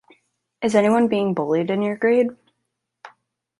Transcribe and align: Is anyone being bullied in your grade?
Is 0.63 0.73
anyone 0.73 1.09
being 1.09 1.35
bullied 1.35 1.69
in 1.69 1.83
your 1.83 1.95
grade? 1.95 2.31